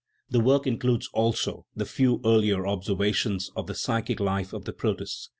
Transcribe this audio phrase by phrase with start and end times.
[0.31, 5.29] The work includes also the few earlier observations of the "psychic life of the protist."